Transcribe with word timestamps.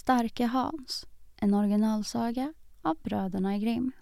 Starke 0.00 0.46
Hans, 0.46 1.06
en 1.36 1.54
originalsaga 1.54 2.54
av 2.82 2.96
bröderna 3.02 3.58
Grimm. 3.58 3.92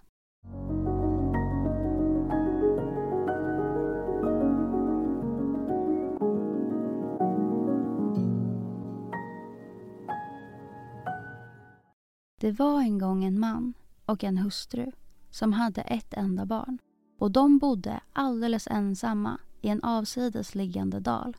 Det 12.41 12.51
var 12.51 12.81
en 12.81 12.97
gång 12.97 13.23
en 13.23 13.39
man 13.39 13.73
och 14.05 14.23
en 14.23 14.37
hustru 14.37 14.91
som 15.29 15.53
hade 15.53 15.81
ett 15.81 16.13
enda 16.13 16.45
barn 16.45 16.79
och 17.19 17.31
de 17.31 17.57
bodde 17.57 17.99
alldeles 18.13 18.67
ensamma 18.67 19.39
i 19.61 19.69
en 19.69 19.83
avsides 19.83 20.55
liggande 20.55 20.99
dal. 20.99 21.37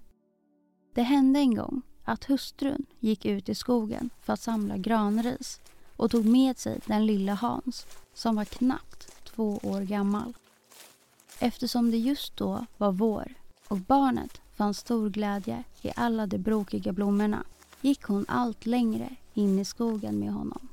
Det 0.95 1.03
hände 1.03 1.41
en 1.41 1.55
gång 1.55 1.83
att 2.05 2.25
hustrun 2.25 2.87
gick 3.01 3.25
ut 3.25 3.49
i 3.49 3.55
skogen 3.55 4.11
för 4.21 4.33
att 4.33 4.41
samla 4.41 4.77
granris 4.77 5.61
och 5.97 6.11
tog 6.11 6.25
med 6.27 6.59
sig 6.59 6.81
den 6.87 7.07
lilla 7.07 7.35
Hans 7.35 7.87
som 8.15 8.37
var 8.37 8.45
knappt 8.45 9.25
två 9.25 9.61
år 9.63 9.81
gammal. 9.81 10.35
Eftersom 11.39 11.91
det 11.91 11.97
just 11.97 12.37
då 12.37 12.67
var 12.77 12.93
vår 12.93 13.35
och 13.69 13.79
barnet 13.79 14.41
fann 14.57 14.75
stor 14.75 15.11
glädje 15.11 15.65
i 15.83 15.91
alla 15.97 16.27
de 16.27 16.39
brokiga 16.39 16.93
blommorna 16.93 17.45
gick 17.81 18.03
hon 18.03 18.25
allt 18.29 18.67
längre 18.67 19.17
in 19.35 19.59
i 19.59 19.65
skogen 19.65 20.19
med 20.19 20.33
honom. 20.33 20.69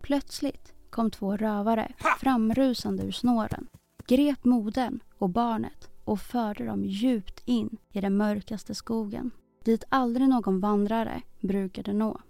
Plötsligt 0.00 0.72
kom 0.90 1.10
två 1.10 1.36
rövare 1.36 1.92
framrusande 2.20 3.02
ur 3.02 3.12
snåren, 3.12 3.66
grep 4.06 4.44
modern 4.44 5.00
och 5.18 5.28
barnet 5.28 5.90
och 6.04 6.20
förde 6.20 6.64
dem 6.64 6.84
djupt 6.84 7.42
in 7.44 7.76
i 7.92 8.00
den 8.00 8.16
mörkaste 8.16 8.74
skogen, 8.74 9.30
dit 9.68 9.84
aldrig 9.88 10.28
någon 10.28 10.60
vandrare 10.60 11.22
brukade 11.40 11.92
nå. 11.92 12.20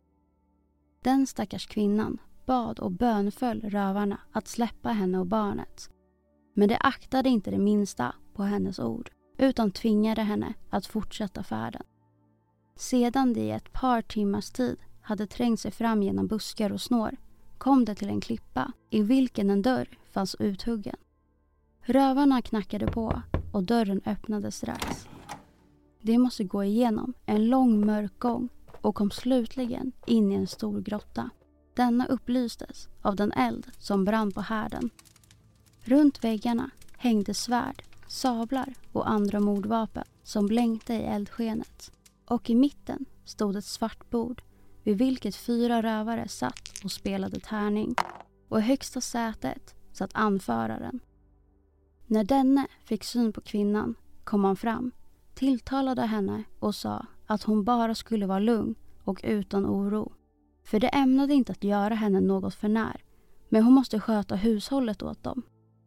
Den 1.03 1.27
stackars 1.27 1.67
kvinnan 1.67 2.19
bad 2.47 2.79
och 2.79 2.91
bönföll 2.91 3.61
rövarna 3.61 4.21
att 4.33 4.49
släppa 4.49 4.89
henne 4.89 5.19
och 5.19 5.27
barnet. 5.27 5.91
Men 6.55 6.69
de 6.69 6.77
aktade 6.81 7.29
inte 7.29 7.51
det 7.51 7.59
minsta 7.59 8.15
på 8.35 8.43
hennes 8.43 8.79
ord, 8.79 9.11
utan 9.37 9.71
tvingade 9.71 10.23
henne 10.23 10.55
att 10.71 10.87
fortsätta 10.87 11.43
färden. 11.43 11.83
Sedan 12.77 13.33
de 13.33 13.41
i 13.41 13.51
ett 13.51 13.73
par 13.73 14.03
timmars 14.03 14.51
tid 14.51 14.77
hade 15.01 15.27
trängt 15.27 15.61
sig 15.61 15.71
fram 15.71 16.03
genom 16.03 16.27
buskar 16.27 16.73
och 16.73 16.81
snår 16.81 17.17
kom 17.59 17.85
de 17.85 17.95
till 17.95 18.09
en 18.09 18.21
klippa 18.21 18.73
i 18.91 19.03
vilken 19.03 19.51
en 19.51 19.63
dörr 19.63 19.99
fanns 20.11 20.37
uthuggen. 20.39 20.97
Rövarna 21.81 22.43
knackade 22.43 22.87
på 22.87 23.23
och 23.53 23.63
dörren 23.63 24.01
öppnades 24.07 24.57
strax. 24.57 25.09
De 26.01 26.19
måste 26.19 26.45
gå 26.45 26.65
igenom 26.65 27.15
en 27.27 27.49
lång 27.49 27.87
mörk 27.87 28.19
gång 28.19 28.49
och 28.81 28.95
kom 28.95 29.11
slutligen 29.11 29.93
in 30.07 30.33
i 30.33 30.35
en 30.35 30.47
stor 30.47 30.81
grotta. 30.81 31.31
Denna 31.75 32.07
upplystes 32.07 32.89
av 33.03 33.17
den 33.17 33.33
eld 33.33 33.67
som 33.79 34.05
brann 34.05 34.33
på 34.33 34.41
härden. 34.41 34.91
Runt 35.85 36.25
väggarna 36.25 36.71
hängde 36.97 37.35
svärd, 37.35 37.83
sablar 38.09 38.75
och 38.93 39.11
andra 39.11 39.41
mordvapen 39.41 40.05
som 40.23 40.47
blänkte 40.47 40.95
i 40.95 41.03
eldskenet. 41.03 41.93
Och 42.27 42.51
i 42.51 42.55
mitten 42.55 43.05
stod 43.25 43.57
ett 43.57 43.65
svart 43.65 44.11
bord 44.11 44.43
vid 44.83 44.99
vilket 44.99 45.37
fyra 45.37 45.83
rövare 45.83 46.29
satt 46.29 46.85
och 46.85 46.93
spelade 46.93 47.41
tärning. 47.41 47.95
Och 48.49 48.59
i 48.59 48.63
högsta 48.63 49.01
sätet 49.01 49.75
satt 49.93 50.11
anföraren. 50.15 51.01
När 52.07 52.25
denne 52.25 52.67
fick 52.85 53.05
syn 53.05 53.33
på 53.33 53.41
kvinnan 53.41 53.95
kom 54.25 54.45
han 54.45 54.57
fram, 54.57 54.93
tilltalade 55.39 56.03
henne 56.03 56.45
och 56.59 56.75
sa 56.75 57.07
att 57.27 57.43
hon 57.43 57.65
bara 57.65 57.95
skulle 57.95 58.27
vara 58.27 58.39
lugn 58.39 58.75
och 59.05 59.21
utan 59.25 59.67
oro. 59.67 60.13
För 60.65 60.81
det 60.81 60.89
ämnade 60.89 61.35
inte 61.35 61.53
att 61.53 61.65
göra 61.65 61.95
henne 61.95 62.21
något 62.21 62.55
för 62.55 62.69
när, 62.69 63.03
men 63.49 63.63
hon 63.63 63.75
måste 63.75 64.01
sköta 64.01 64.35
hushållet 64.37 65.03
åt 65.03 65.23
dem. 65.23 65.43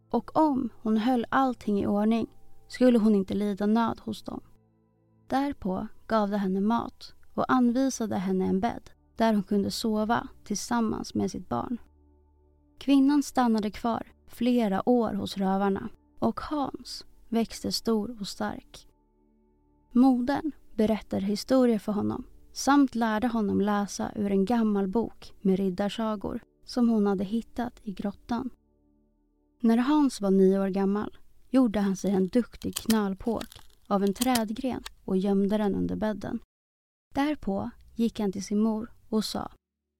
Och 0.10 0.38
om 0.38 0.70
hon 0.82 0.98
höll 0.98 1.26
allting 1.30 1.82
i 1.82 1.88
ordning 1.88 2.28
skulle 2.68 3.00
hon 3.00 3.16
inte 3.16 3.34
lida 3.34 3.66
nöd 3.66 4.00
hos 4.00 4.24
dem. 4.24 4.42
Därpå 5.28 5.88
gav 6.08 6.30
de 6.30 6.38
henne 6.38 6.62
mat 6.62 7.14
och 7.34 7.52
anvisade 7.52 8.16
henne 8.16 8.46
en 8.46 8.60
bädd 8.60 8.92
där 9.16 9.34
hon 9.34 9.44
kunde 9.44 9.72
sova 9.72 10.28
tillsammans 10.44 11.14
med 11.14 11.32
sitt 11.32 11.50
barn. 11.50 11.78
Kvinnan 12.80 13.24
stannade 13.24 13.72
kvar 13.72 14.08
flera 14.28 14.90
år 14.90 15.14
hos 15.14 15.38
rövarna 15.38 15.90
och 16.20 16.40
Hans 16.40 17.06
växte 17.30 17.72
stor 17.72 18.18
och 18.22 18.28
stark. 18.28 18.91
Modern 19.92 20.52
berättade 20.76 21.26
historier 21.26 21.80
för 21.80 21.92
honom 21.92 22.24
samt 22.54 22.96
lärde 22.96 23.28
honom 23.28 23.62
läsa 23.62 24.12
ur 24.16 24.32
en 24.32 24.46
gammal 24.46 24.88
bok 24.88 25.34
med 25.42 25.60
riddarsagor 25.60 26.40
som 26.66 26.90
hon 26.90 27.08
hade 27.08 27.24
hittat 27.24 27.80
i 27.84 27.92
grottan. 27.92 28.50
När 29.60 29.78
Hans 29.78 30.22
var 30.22 30.32
nio 30.32 30.60
år 30.60 30.68
gammal 30.68 31.18
gjorde 31.50 31.80
han 31.80 31.96
sig 31.96 32.12
en 32.12 32.28
duktig 32.28 32.76
knölpåk 32.76 33.60
av 33.88 34.04
en 34.04 34.14
trädgren 34.14 34.84
och 35.06 35.18
gömde 35.18 35.58
den 35.58 35.76
under 35.76 35.96
bädden. 35.96 36.40
Därpå 37.14 37.70
gick 37.96 38.20
han 38.20 38.32
till 38.32 38.46
sin 38.46 38.60
mor 38.60 38.92
och 39.10 39.26
sa 39.26 39.52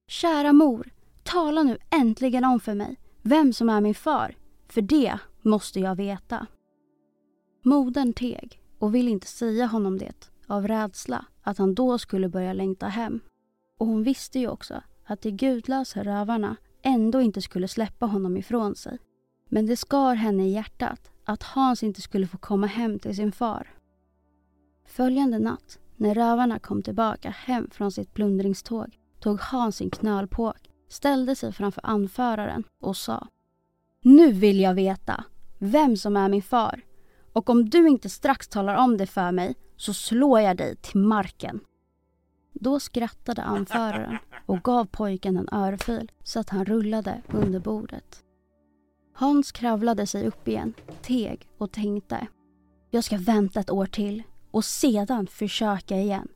Kära 0.08 0.52
mor, 0.52 0.90
tala 1.22 1.62
nu 1.62 1.78
äntligen 1.90 2.44
om 2.44 2.60
för 2.60 2.74
mig 2.74 2.96
vem 3.22 3.52
som 3.52 3.68
är 3.68 3.80
min 3.80 3.94
far, 3.94 4.36
för 4.68 4.82
det 4.82 5.18
måste 5.42 5.80
jag 5.80 5.94
veta. 5.94 6.46
Modern 7.62 8.12
teg 8.12 8.61
och 8.82 8.94
ville 8.94 9.10
inte 9.10 9.26
säga 9.26 9.66
honom 9.66 9.98
det 9.98 10.30
av 10.46 10.68
rädsla 10.68 11.24
att 11.42 11.58
han 11.58 11.74
då 11.74 11.98
skulle 11.98 12.28
börja 12.28 12.52
längta 12.52 12.86
hem. 12.86 13.20
Och 13.78 13.86
hon 13.86 14.02
visste 14.02 14.38
ju 14.38 14.48
också 14.48 14.82
att 15.04 15.22
de 15.22 15.30
gudlösa 15.30 16.02
rövarna 16.04 16.56
ändå 16.82 17.20
inte 17.20 17.42
skulle 17.42 17.68
släppa 17.68 18.06
honom 18.06 18.36
ifrån 18.36 18.74
sig. 18.74 18.98
Men 19.48 19.66
det 19.66 19.76
skar 19.76 20.14
henne 20.14 20.46
i 20.46 20.52
hjärtat 20.52 21.10
att 21.24 21.42
Hans 21.42 21.82
inte 21.82 22.00
skulle 22.00 22.26
få 22.26 22.38
komma 22.38 22.66
hem 22.66 22.98
till 22.98 23.16
sin 23.16 23.32
far. 23.32 23.70
Följande 24.86 25.38
natt, 25.38 25.78
när 25.96 26.14
rövarna 26.14 26.58
kom 26.58 26.82
tillbaka 26.82 27.30
hem 27.30 27.70
från 27.70 27.92
sitt 27.92 28.14
plundringståg, 28.14 28.98
tog 29.20 29.40
Hans 29.40 29.76
sin 29.76 29.90
knölpåk, 29.90 30.70
ställde 30.88 31.36
sig 31.36 31.52
framför 31.52 31.80
anföraren 31.84 32.64
och 32.80 32.96
sa 32.96 33.28
Nu 34.04 34.32
vill 34.32 34.60
jag 34.60 34.74
veta 34.74 35.24
vem 35.58 35.96
som 35.96 36.16
är 36.16 36.28
min 36.28 36.42
far 36.42 36.82
och 37.32 37.50
om 37.50 37.68
du 37.70 37.88
inte 37.88 38.08
strax 38.08 38.48
talar 38.48 38.74
om 38.74 38.96
det 38.96 39.06
för 39.06 39.32
mig 39.32 39.54
så 39.76 39.94
slår 39.94 40.40
jag 40.40 40.56
dig 40.56 40.76
till 40.76 41.00
marken. 41.00 41.60
Då 42.52 42.80
skrattade 42.80 43.42
anföraren 43.42 44.18
och 44.46 44.62
gav 44.62 44.84
pojken 44.84 45.36
en 45.36 45.48
örfil 45.52 46.10
så 46.22 46.40
att 46.40 46.50
han 46.50 46.64
rullade 46.64 47.22
under 47.28 47.60
bordet. 47.60 48.24
Hans 49.14 49.52
kravlade 49.52 50.06
sig 50.06 50.26
upp 50.26 50.48
igen, 50.48 50.74
teg 51.02 51.48
och 51.58 51.72
tänkte. 51.72 52.26
Jag 52.90 53.04
ska 53.04 53.18
vänta 53.18 53.60
ett 53.60 53.70
år 53.70 53.86
till 53.86 54.22
och 54.50 54.64
sedan 54.64 55.26
försöka 55.26 55.96
igen. 55.96 56.28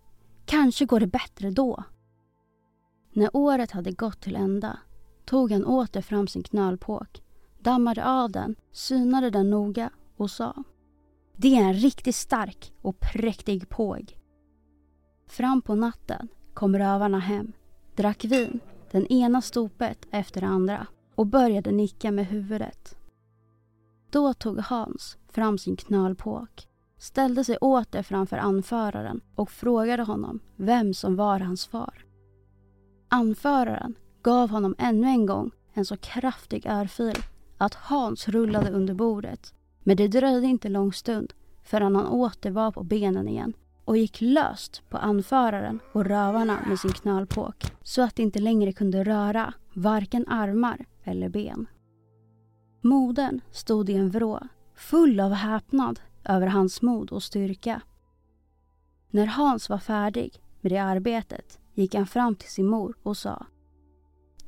Kanske 0.44 0.84
går 0.84 1.00
det 1.00 1.06
bättre 1.06 1.50
då. 1.50 1.84
När 3.12 3.31
året 3.32 3.70
hade 3.70 3.93
gått 3.93 4.20
till 4.20 4.37
ända 4.37 4.78
tog 5.25 5.52
han 5.52 5.64
åter 5.64 6.00
fram 6.00 6.28
sin 6.28 6.43
knölpåk, 6.43 7.22
dammade 7.60 8.06
av 8.06 8.31
den, 8.31 8.56
synade 8.72 9.31
den 9.31 9.50
noga 9.50 9.90
och 10.16 10.31
sa 10.31 10.64
det 11.38 11.56
är 11.56 11.62
en 11.62 11.75
riktigt 11.75 12.15
stark 12.15 12.73
och 12.83 13.00
präktig 13.00 13.69
påg. 13.69 14.19
Fram 15.29 15.62
på 15.62 15.75
natten 15.75 16.29
kom 16.55 16.79
rövarna 16.79 17.19
hem, 17.19 17.53
drack 17.97 18.25
vin, 18.25 18.61
den 18.91 19.06
ena 19.06 19.43
stopet 19.43 20.06
efter 20.11 20.41
det 20.41 20.47
andra 20.47 20.87
och 21.15 21.27
började 21.27 21.73
nicka 21.73 22.11
med 22.11 22.27
huvudet. 22.27 22.97
Då 24.11 24.35
tog 24.35 24.59
Hans 24.59 25.19
fram 25.29 25.59
sin 25.59 25.77
knölpåk, 25.77 26.69
ställde 26.99 27.44
sig 27.44 27.56
åter 27.56 28.03
framför 28.03 28.37
anföraren 28.37 29.21
och 29.35 29.50
frågade 29.50 30.03
honom 30.03 30.41
vem 30.56 30.94
som 30.94 31.17
var 31.17 31.41
hans 31.41 31.67
far. 31.67 32.05
Anföraren 33.09 33.94
gav 34.23 34.50
honom 34.50 34.75
ännu 34.79 35.06
en 35.06 35.27
gång 35.27 35.50
en 35.73 35.85
så 35.85 35.97
kraftig 35.97 36.67
örfil 36.67 37.17
att 37.59 37.75
Hans 37.75 38.29
rullade 38.29 38.71
under 38.71 38.94
bordet. 38.94 39.55
Men 39.87 39.97
det 39.97 40.09
dröjde 40.09 40.47
inte 40.47 40.69
lång 40.69 40.93
stund 40.93 41.33
förrän 41.62 41.97
han 41.97 42.06
åter 42.06 42.50
var 42.50 42.73
på 42.73 42.83
benen 42.83 43.29
igen 43.29 43.53
och 43.85 43.97
gick 43.97 44.21
löst 44.21 44.83
på 44.88 44.99
anföraren 44.99 45.81
och 45.93 46.05
rövarna 46.05 46.59
med 46.69 46.79
sin 46.79 46.93
knölpåk 46.93 47.65
så 47.83 48.03
att 48.03 48.17
de 48.17 48.23
inte 48.23 48.38
längre 48.38 48.73
kunde 48.73 49.05
röra 49.05 49.55
varken 49.75 50.29
armar 50.29 50.87
eller 51.05 51.29
ben. 51.29 51.67
Modern 52.83 53.41
stod 53.50 53.91
i 53.91 53.94
en 53.94 54.11
vrå, 54.11 54.41
full 54.75 55.21
av 55.21 55.33
häpnad 55.33 56.00
över 56.25 56.47
hans 56.47 56.82
mod 56.82 57.11
och 57.12 57.23
styrka. 57.23 57.82
När 59.11 59.27
Hans 59.27 59.69
var 59.69 59.79
färdig 59.79 60.43
med 60.61 60.73
det 60.73 60.79
arbetet 60.79 61.59
gick 61.75 61.94
han 61.94 62.06
fram 62.06 62.35
till 62.35 62.50
sin 62.50 62.67
mor 62.67 62.97
och 63.03 63.17
sa 63.17 63.47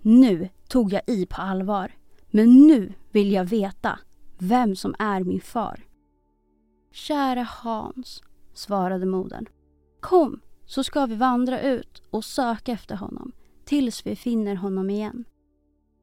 Nu 0.02 0.48
tog 0.68 0.92
jag 0.92 1.02
i 1.06 1.26
på 1.26 1.42
allvar, 1.42 1.92
men 2.30 2.66
nu 2.66 2.92
vill 3.10 3.32
jag 3.32 3.44
veta 3.44 3.98
vem 4.38 4.76
som 4.76 4.94
är 4.98 5.24
min 5.24 5.40
far. 5.40 5.84
Kära 6.92 7.42
Hans, 7.42 8.22
svarade 8.54 9.06
modern. 9.06 9.46
Kom, 10.00 10.40
så 10.66 10.84
ska 10.84 11.06
vi 11.06 11.14
vandra 11.14 11.60
ut 11.60 12.02
och 12.10 12.24
söka 12.24 12.72
efter 12.72 12.96
honom 12.96 13.32
tills 13.64 14.06
vi 14.06 14.16
finner 14.16 14.54
honom 14.54 14.90
igen. 14.90 15.24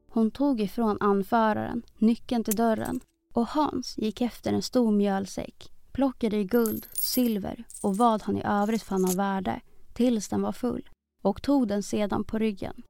Hon 0.08 0.30
tog 0.30 0.60
ifrån 0.60 0.96
anföraren 1.00 1.82
nyckeln 1.98 2.44
till 2.44 2.56
dörren 2.56 3.00
och 3.32 3.46
Hans 3.46 3.98
gick 3.98 4.20
efter 4.20 4.52
en 4.52 4.62
stor 4.62 4.92
mjölsäck, 4.92 5.72
plockade 5.92 6.36
i 6.36 6.44
guld, 6.44 6.86
silver 6.92 7.64
och 7.82 7.96
vad 7.96 8.22
han 8.22 8.36
i 8.36 8.42
övrigt 8.44 8.82
fann 8.82 9.04
av 9.04 9.14
värde 9.16 9.60
tills 9.94 10.28
den 10.28 10.42
var 10.42 10.52
full 10.52 10.88
och 11.22 11.42
tog 11.42 11.68
den 11.68 11.82
sedan 11.82 12.24
på 12.24 12.38
ryggen. 12.38 12.82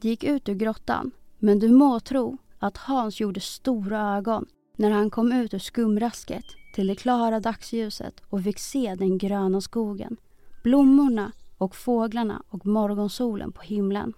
De 0.00 0.08
gick 0.08 0.24
ut 0.24 0.48
ur 0.48 0.54
grottan, 0.54 1.10
men 1.38 1.58
du 1.58 1.68
må 1.68 2.00
tro 2.00 2.38
att 2.58 2.76
Hans 2.76 3.20
gjorde 3.20 3.40
stora 3.40 4.16
ögon 4.16 4.46
när 4.76 4.90
han 4.90 5.10
kom 5.10 5.32
ut 5.32 5.54
ur 5.54 5.58
skumrasket 5.58 6.44
till 6.74 6.86
det 6.86 6.94
klara 6.94 7.40
dagsljuset 7.40 8.22
och 8.28 8.42
fick 8.42 8.58
se 8.58 8.94
den 8.94 9.18
gröna 9.18 9.60
skogen, 9.60 10.16
blommorna 10.62 11.32
och 11.58 11.76
fåglarna 11.76 12.42
och 12.48 12.66
morgonsolen 12.66 13.52
på 13.52 13.62
himlen. 13.62 14.12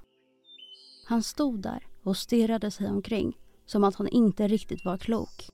Han 1.06 1.22
stod 1.22 1.62
där 1.62 1.87
och 2.02 2.16
stirrade 2.16 2.70
sig 2.70 2.88
omkring 2.88 3.38
som 3.66 3.84
att 3.84 3.94
han 3.94 4.08
inte 4.08 4.49
riktigt 4.49 4.84
var 4.84 4.99
klok. 4.99 5.49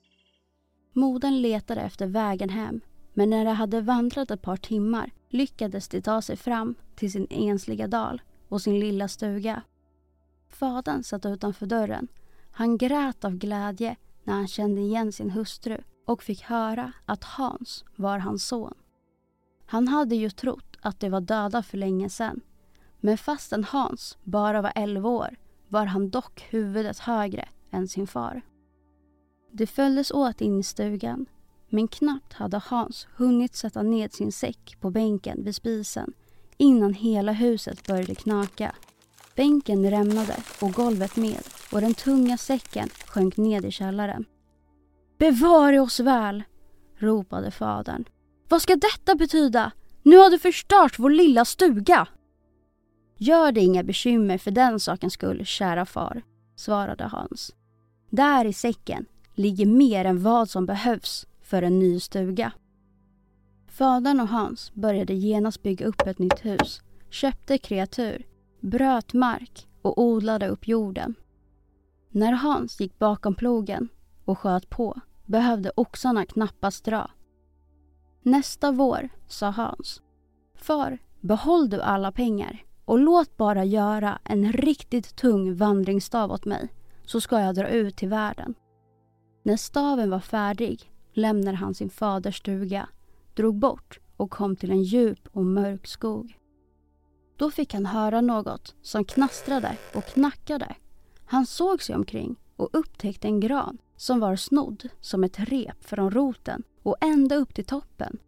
Modern 0.93 1.43
letade 1.43 1.81
efter 1.81 2.07
vägen 2.07 2.49
hem 2.49 2.81
men 3.15 3.31
när 3.31 3.45
de 3.45 3.51
hade 3.51 3.81
vandrat 3.81 4.31
ett 4.31 4.43
par 4.43 4.57
timmar 4.57 5.11
lyckades 5.29 5.89
de 5.89 6.01
ta 6.01 6.23
sig 6.23 6.37
fram 6.37 6.75
till 6.95 7.13
sin 7.13 7.27
ensliga 7.31 7.87
dal 7.87 8.23
och 8.49 8.63
sin 8.63 8.81
lilla 8.81 9.09
stuga. 9.09 9.63
Fadern 10.49 11.03
satt 11.03 11.27
utanför 11.27 11.67
dörren. 11.67 12.09
Han 12.51 12.79
grät 12.79 13.25
av 13.25 13.37
glädje 13.37 13.97
när 14.25 14.35
han 14.35 14.49
kände 14.49 14.81
igen 14.81 15.13
sin 15.13 15.31
hustru 15.31 15.79
och 16.05 16.23
fick 16.23 16.43
höra 16.43 16.93
att 17.07 17.25
Hans 17.25 17.85
var 17.97 18.19
hans 18.19 18.47
son. 18.47 18.75
Han 19.67 19.89
hade 19.89 20.15
ju 20.17 20.31
trott 20.31 20.77
att 20.81 21.01
de 21.01 21.11
var 21.11 21.21
döda 21.21 21.63
för 21.63 21.79
länge 21.79 22.11
sedan. 22.11 22.41
Men 23.01 23.19
fastän 23.19 23.65
Hans 23.65 24.19
bara 24.25 24.63
var 24.63 24.73
11 24.75 25.09
år 25.09 25.37
var 25.69 25.87
han 25.87 26.11
dock 26.11 26.47
huvudet 26.51 26.99
högre 26.99 27.49
än 27.71 27.89
sin 27.89 28.07
far. 28.07 28.43
De 29.53 29.67
följdes 29.67 30.11
åt 30.11 30.41
in 30.41 30.61
i 30.61 30.63
stugan 30.63 31.27
men 31.69 31.89
knappt 31.89 32.33
hade 32.33 32.61
Hans 32.65 33.07
hunnit 33.17 33.55
sätta 33.55 33.83
ned 33.83 34.13
sin 34.13 34.33
säck 34.33 34.77
på 34.81 34.91
bänken 34.91 35.45
vid 35.45 35.55
spisen 35.55 36.13
innan 36.57 36.95
hela 36.95 37.33
huset 37.33 37.87
började 37.87 38.15
knaka. 38.15 38.75
Bänken 39.37 39.91
rämnade 39.91 40.37
och 40.61 40.73
golvet 40.73 41.17
med 41.17 41.43
och 41.73 41.81
den 41.81 41.95
tunga 41.95 42.37
säcken 42.37 42.89
sjönk 43.07 43.37
ned 43.37 43.65
i 43.65 43.71
källaren. 43.71 44.25
Bevare 45.19 45.81
oss 45.81 46.01
väl! 46.01 46.43
ropade 46.99 47.51
fadern. 47.51 48.05
Vad 48.49 48.63
ska 48.63 48.77
detta 48.77 49.15
betyda? 49.15 49.73
Nu 50.03 50.17
har 50.17 50.31
du 50.31 50.39
förstört 50.39 50.99
vår 50.99 51.11
lilla 51.11 51.45
stuga! 51.45 52.09
Gör 53.19 53.53
dig 53.53 53.65
inga 53.65 53.83
bekymmer 53.83 54.39
för 54.39 54.51
den 54.51 54.81
sakens 54.81 55.13
skull, 55.13 55.47
kära 55.47 55.87
far, 55.87 56.23
svarade 56.57 57.05
Hans. 57.05 57.55
Där 58.11 58.45
i 58.45 58.53
säcken 58.53 59.07
ligger 59.35 59.67
mer 59.67 60.05
än 60.05 60.23
vad 60.23 60.51
som 60.51 60.67
behövs 60.67 61.27
för 61.43 61.63
en 61.63 61.79
ny 61.79 62.01
stuga. 62.01 62.53
Fadern 63.69 64.21
och 64.21 64.29
Hans 64.29 64.75
började 64.75 65.15
genast 65.15 65.63
bygga 65.63 65.87
upp 65.87 66.03
ett 66.07 66.19
nytt 66.19 66.45
hus, 66.45 66.81
köpte 67.11 67.59
kreatur, 67.59 68.27
bröt 68.61 69.13
mark 69.13 69.67
och 69.83 70.03
odlade 70.03 70.49
upp 70.49 70.69
jorden. 70.69 71.15
När 72.17 72.33
Hans 72.33 72.81
gick 72.81 72.99
bakom 72.99 73.35
plogen 73.35 73.89
och 74.25 74.39
sköt 74.39 74.71
på 74.71 75.01
behövde 75.27 75.73
oxarna 75.77 76.27
knappast 76.27 76.85
dra. 76.85 77.11
Nästa 78.23 78.73
vår 78.73 79.09
sa 79.27 79.51
Hans. 79.51 80.03
Far, 80.55 80.99
behåll 81.21 81.71
du 81.71 81.81
alla 81.81 82.13
pengar 82.13 82.65
och 82.85 82.99
låt 82.99 83.37
bara 83.37 83.65
göra 83.65 84.19
en 84.25 84.53
riktigt 84.53 85.17
tung 85.17 85.55
vandringsstav 85.55 86.31
åt 86.33 86.45
mig 86.45 86.69
så 87.05 87.21
ska 87.21 87.41
jag 87.41 87.55
dra 87.55 87.69
ut 87.69 87.97
till 87.97 88.09
världen. 88.09 88.55
När 89.43 89.57
staven 89.57 90.11
var 90.11 90.21
färdig 90.21 90.93
lämnade 91.13 91.57
han 91.57 91.75
sin 91.75 91.91
faders 91.91 92.39
stuga, 92.39 92.89
drog 93.35 93.59
bort 93.59 94.01
och 94.17 94.31
kom 94.31 94.57
till 94.57 94.71
en 94.71 94.83
djup 94.83 95.29
och 95.33 95.45
mörk 95.45 95.87
skog. 95.87 96.39
Då 97.37 97.51
fick 97.51 97.75
han 97.75 97.87
höra 97.87 98.21
något 98.21 98.75
som 98.83 99.05
knastrade 99.05 99.77
och 99.95 100.05
knackade. 100.05 100.77
Han 101.35 101.47
såg 101.47 101.83
sig 101.83 101.95
omkring 101.95 102.37
och 102.57 102.69
upptäckte 102.73 103.29
en 103.29 103.41
gran 103.41 103.79
som 103.97 104.21
var 104.21 104.37
snodd 104.37 104.89
som 105.01 105.25
ett 105.25 105.39
rep 105.39 105.85
från 105.85 106.11
roten 106.11 106.63
och 106.83 106.97
ända 107.01 107.37
upp 107.37 107.55
till 107.55 107.65
toppen. 107.65 108.19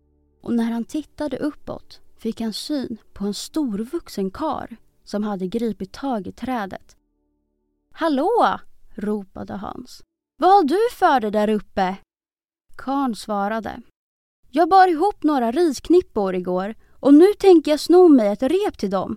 Och 0.43 0.55
när 0.55 0.73
han 0.73 0.85
tittade 0.85 1.37
uppåt 1.39 2.01
fick 2.17 2.41
han 2.41 2.53
syn 2.53 2.99
på 3.13 3.25
en 3.25 3.35
storvuxen 3.35 4.31
kar 4.31 4.77
som 5.05 5.23
hade 5.23 5.47
gripit 5.47 5.93
tag 5.93 6.27
i 6.27 6.33
trädet. 6.33 6.97
Hallå! 7.93 8.59
ropade 8.95 9.55
Hans. 9.55 10.03
Vad 10.39 10.51
har 10.51 10.65
du 10.65 10.79
för 10.93 11.21
dig 11.21 11.31
där 11.31 11.49
uppe? 11.49 11.97
Karn 12.77 13.15
svarade. 13.15 13.83
Jag 14.51 14.69
bar 14.69 14.89
ihop 14.89 15.23
några 15.23 15.53
risknippor 15.53 16.35
igår 16.35 16.75
och 17.01 17.15
nu 17.15 17.27
tänker 17.39 17.71
jag 17.71 17.81
sno 17.81 18.09
mig 18.09 18.29
ett 18.29 18.43
rep 18.43 18.79
till 18.79 18.91
dem. 18.91 19.17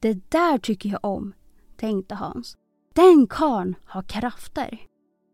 Det 0.00 0.30
där 0.30 0.58
tycker 0.58 0.88
jag 0.88 1.04
om, 1.04 1.34
tänkte 1.76 2.14
Hans. 2.14 2.56
Den 2.94 3.26
karn 3.26 3.74
har 3.84 4.02
krafter. 4.02 4.78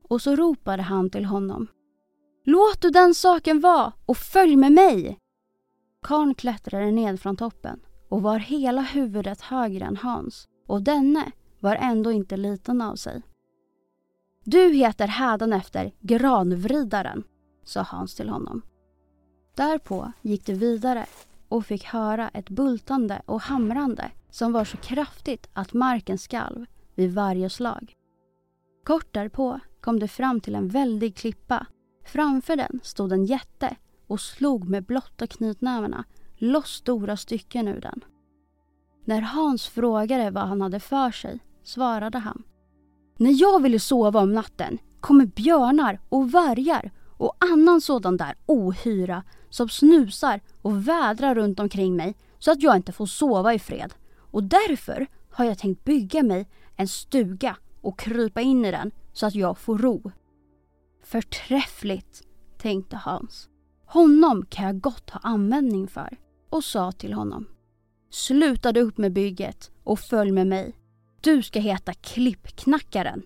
Och 0.08 0.22
så 0.22 0.36
ropade 0.36 0.82
han 0.82 1.10
till 1.10 1.24
honom. 1.24 1.66
Låt 2.44 2.80
du 2.80 2.90
den 2.90 3.14
saken 3.14 3.60
vara 3.60 3.92
och 4.06 4.16
följ 4.16 4.56
med 4.56 4.72
mig! 4.72 5.18
Karn 6.02 6.34
klättrade 6.34 6.90
ned 6.90 7.20
från 7.20 7.36
toppen 7.36 7.80
och 8.08 8.22
var 8.22 8.38
hela 8.38 8.82
huvudet 8.82 9.40
högre 9.40 9.84
än 9.84 9.96
Hans 9.96 10.48
och 10.66 10.82
denne 10.82 11.32
var 11.60 11.76
ändå 11.76 12.12
inte 12.12 12.36
liten 12.36 12.80
av 12.80 12.96
sig. 12.96 13.22
Du 14.44 14.72
heter 14.72 15.06
hädanefter 15.06 15.92
Granvridaren, 16.00 17.24
sa 17.64 17.82
Hans 17.82 18.14
till 18.14 18.28
honom. 18.28 18.62
Därpå 19.56 20.12
gick 20.22 20.46
de 20.46 20.54
vidare 20.54 21.06
och 21.48 21.66
fick 21.66 21.84
höra 21.84 22.28
ett 22.28 22.50
bultande 22.50 23.22
och 23.26 23.40
hamrande 23.40 24.10
som 24.30 24.52
var 24.52 24.64
så 24.64 24.76
kraftigt 24.76 25.48
att 25.52 25.72
marken 25.72 26.18
skalv 26.18 26.66
vid 26.98 27.14
varje 27.14 27.50
slag. 27.50 27.92
Kort 28.84 29.14
därpå 29.14 29.60
kom 29.80 29.98
de 29.98 30.08
fram 30.08 30.40
till 30.40 30.54
en 30.54 30.68
väldig 30.68 31.16
klippa 31.16 31.66
Framför 32.04 32.56
den 32.56 32.80
stod 32.82 33.12
en 33.12 33.24
jätte 33.24 33.76
och 34.06 34.20
slog 34.20 34.68
med 34.68 34.84
blotta 34.84 35.26
knytnävarna 35.26 36.04
loss 36.36 36.70
stora 36.70 37.16
stycken 37.16 37.68
ur 37.68 37.80
den. 37.80 38.04
När 39.04 39.20
Hans 39.20 39.66
frågade 39.66 40.30
vad 40.30 40.48
han 40.48 40.60
hade 40.60 40.80
för 40.80 41.10
sig 41.10 41.38
svarade 41.64 42.18
han. 42.18 42.42
När 43.16 43.40
jag 43.40 43.62
ville 43.62 43.78
sova 43.78 44.20
om 44.20 44.32
natten 44.32 44.78
kommer 45.00 45.26
björnar 45.26 46.00
och 46.08 46.30
vargar 46.30 46.90
och 47.18 47.36
annan 47.52 47.80
sådan 47.80 48.16
där 48.16 48.36
ohyra 48.46 49.22
som 49.50 49.68
snusar 49.68 50.40
och 50.62 50.88
vädrar 50.88 51.34
runt 51.34 51.60
omkring 51.60 51.96
mig 51.96 52.16
så 52.38 52.50
att 52.52 52.62
jag 52.62 52.76
inte 52.76 52.92
får 52.92 53.06
sova 53.06 53.54
i 53.54 53.58
fred. 53.58 53.94
Och 54.18 54.42
därför 54.42 55.06
har 55.30 55.44
jag 55.44 55.58
tänkt 55.58 55.84
bygga 55.84 56.22
mig 56.22 56.48
en 56.78 56.88
stuga 56.88 57.56
och 57.80 57.98
krypa 57.98 58.40
in 58.40 58.64
i 58.64 58.70
den 58.70 58.90
så 59.12 59.26
att 59.26 59.34
jag 59.34 59.58
får 59.58 59.78
ro. 59.78 60.12
Förträffligt, 61.04 62.22
tänkte 62.58 62.96
Hans. 62.96 63.48
Honom 63.86 64.46
kan 64.46 64.66
jag 64.66 64.80
gott 64.80 65.10
ha 65.10 65.20
användning 65.22 65.88
för 65.88 66.16
och 66.50 66.64
sa 66.64 66.92
till 66.92 67.12
honom. 67.12 67.46
Slutade 68.10 68.80
upp 68.80 68.98
med 68.98 69.12
bygget 69.12 69.70
och 69.84 70.00
följ 70.00 70.32
med 70.32 70.46
mig. 70.46 70.74
Du 71.20 71.42
ska 71.42 71.60
heta 71.60 71.94
Klippknackaren. 71.94 73.22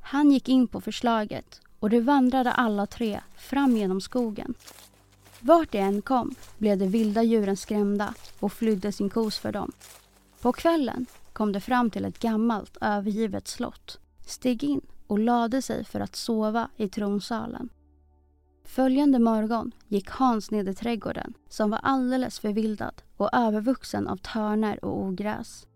Han 0.00 0.30
gick 0.30 0.48
in 0.48 0.68
på 0.68 0.80
förslaget 0.80 1.60
och 1.78 1.90
de 1.90 2.00
vandrade 2.00 2.52
alla 2.52 2.86
tre 2.86 3.20
fram 3.36 3.76
genom 3.76 4.00
skogen. 4.00 4.54
Vart 5.40 5.72
de 5.72 5.78
än 5.78 6.02
kom 6.02 6.34
blev 6.58 6.78
de 6.78 6.86
vilda 6.86 7.22
djuren 7.22 7.56
skrämda 7.56 8.14
och 8.40 8.52
flydde 8.52 8.92
sin 8.92 9.10
kos 9.10 9.38
för 9.38 9.52
dem. 9.52 9.72
På 10.40 10.52
kvällen 10.52 11.06
kom 11.38 11.52
de 11.52 11.60
fram 11.60 11.90
till 11.90 12.04
ett 12.04 12.18
gammalt 12.18 12.76
övergivet 12.80 13.48
slott, 13.48 14.00
steg 14.26 14.64
in 14.64 14.80
och 15.06 15.18
lade 15.18 15.62
sig 15.62 15.84
för 15.84 16.00
att 16.00 16.16
sova 16.16 16.70
i 16.76 16.88
tronsalen. 16.88 17.68
Följande 18.64 19.18
morgon 19.18 19.72
gick 19.88 20.10
Hans 20.10 20.50
ned 20.50 20.68
i 20.68 20.74
trädgården 20.74 21.34
som 21.48 21.70
var 21.70 21.80
alldeles 21.82 22.38
förvildad 22.38 23.02
och 23.16 23.30
övervuxen 23.32 24.08
av 24.08 24.16
törner 24.16 24.84
och 24.84 25.02
ogräs. 25.02 25.66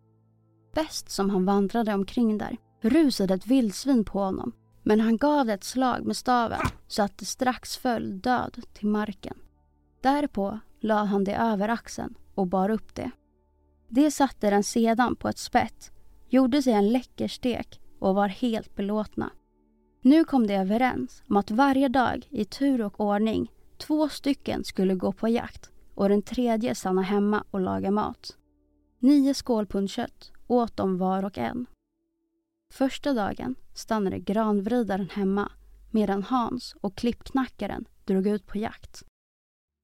Bäst 0.74 1.10
som 1.10 1.30
han 1.30 1.44
vandrade 1.44 1.94
omkring 1.94 2.38
där 2.38 2.56
rusade 2.80 3.34
ett 3.34 3.46
vildsvin 3.46 4.04
på 4.04 4.18
honom 4.18 4.52
men 4.82 5.00
han 5.00 5.16
gav 5.16 5.46
det 5.46 5.52
ett 5.52 5.64
slag 5.64 6.06
med 6.06 6.16
staven 6.16 6.66
så 6.88 7.02
att 7.02 7.18
det 7.18 7.24
strax 7.24 7.76
föll 7.76 8.20
död 8.20 8.62
till 8.72 8.88
marken. 8.88 9.38
Därpå 10.00 10.60
lade 10.80 11.06
han 11.06 11.24
det 11.24 11.36
över 11.36 11.68
axeln 11.68 12.14
och 12.34 12.46
bar 12.46 12.68
upp 12.68 12.94
det. 12.94 13.10
Det 13.94 14.10
satte 14.10 14.50
den 14.50 14.62
sedan 14.62 15.16
på 15.16 15.28
ett 15.28 15.38
spett, 15.38 15.92
gjorde 16.28 16.62
sig 16.62 16.72
en 16.72 16.92
läcker 16.92 17.28
stek 17.28 17.80
och 17.98 18.14
var 18.14 18.28
helt 18.28 18.76
belåtna. 18.76 19.30
Nu 20.02 20.24
kom 20.24 20.46
de 20.46 20.54
överens 20.54 21.22
om 21.28 21.36
att 21.36 21.50
varje 21.50 21.88
dag 21.88 22.26
i 22.30 22.44
tur 22.44 22.82
och 22.82 23.00
ordning 23.00 23.52
två 23.76 24.08
stycken 24.08 24.64
skulle 24.64 24.94
gå 24.94 25.12
på 25.12 25.28
jakt 25.28 25.70
och 25.94 26.08
den 26.08 26.22
tredje 26.22 26.74
stanna 26.74 27.02
hemma 27.02 27.44
och 27.50 27.60
laga 27.60 27.90
mat. 27.90 28.36
Nio 28.98 29.34
skål 29.34 29.88
kött 29.88 30.32
åt 30.46 30.76
de 30.76 30.98
var 30.98 31.24
och 31.24 31.38
en. 31.38 31.66
Första 32.72 33.12
dagen 33.12 33.54
stannade 33.74 34.18
granvridaren 34.18 35.08
hemma 35.10 35.52
medan 35.90 36.22
Hans 36.22 36.76
och 36.80 36.94
klippknackaren 36.94 37.84
drog 38.04 38.26
ut 38.26 38.46
på 38.46 38.58
jakt. 38.58 39.02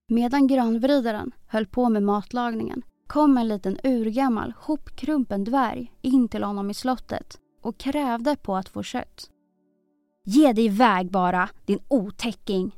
Medan 0.09 0.47
granvridaren 0.47 1.33
höll 1.47 1.67
på 1.67 1.89
med 1.89 2.03
matlagningen 2.03 2.83
kom 3.09 3.39
en 3.39 3.49
liten 3.49 3.79
urgammal 3.85 4.53
hopkrumpen 4.57 5.45
dvärg 5.45 5.93
in 6.03 6.29
till 6.29 6.43
honom 6.43 6.71
i 6.71 6.75
slottet 6.75 7.39
och 7.63 7.79
krävde 7.79 8.37
på 8.37 8.57
att 8.57 8.69
få 8.69 8.83
kött. 8.83 9.31
Ge 10.25 10.53
dig 10.53 10.65
iväg 10.65 11.11
bara, 11.11 11.49
din 11.65 11.79
otäcking, 11.89 12.77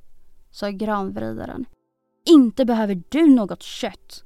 sa 0.50 0.70
granvridaren. 0.70 1.64
Inte 2.26 2.64
behöver 2.64 3.02
du 3.08 3.26
något 3.26 3.62
kött. 3.62 4.24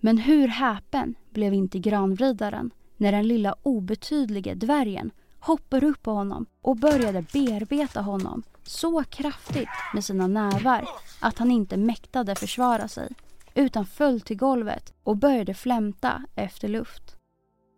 Men 0.00 0.18
hur 0.18 0.48
häpen 0.48 1.14
blev 1.30 1.54
inte 1.54 1.78
granvridaren 1.78 2.70
när 2.96 3.12
den 3.12 3.28
lilla 3.28 3.54
obetydlige 3.62 4.54
dvärgen 4.54 5.10
hoppade 5.40 5.86
upp 5.86 6.02
på 6.02 6.10
honom 6.10 6.46
och 6.62 6.76
började 6.76 7.24
bearbeta 7.32 8.00
honom 8.00 8.42
så 8.62 9.04
kraftigt 9.04 9.68
med 9.94 10.04
sina 10.04 10.26
nävar 10.26 10.88
att 11.20 11.38
han 11.38 11.50
inte 11.50 11.76
mäktade 11.76 12.34
försvara 12.34 12.88
sig 12.88 13.08
utan 13.56 13.86
föll 13.86 14.20
till 14.20 14.36
golvet 14.36 14.94
och 15.02 15.16
började 15.16 15.54
flämta 15.54 16.22
efter 16.34 16.68
luft. 16.68 17.16